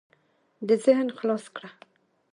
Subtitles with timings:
[0.67, 1.69] دې ذهن خلاص کړه.